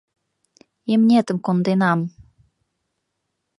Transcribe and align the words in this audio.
Имнетым 0.93 1.37
конденам... 1.45 1.99